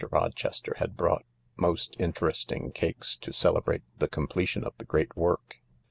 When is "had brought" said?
0.79-1.25